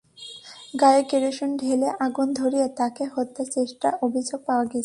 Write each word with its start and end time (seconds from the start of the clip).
গায়ে 0.81 1.03
কেরোসিন 1.03 1.51
ঢেলে 1.57 1.89
আগুন 1.99 2.27
ধরিয়ে 2.33 2.67
তাঁকে 2.77 3.03
হত্যার 3.13 3.47
চেষ্টার 3.47 3.93
অভিযোগ 4.01 4.39
পাওয়া 4.45 4.65
গেছে। 4.65 4.79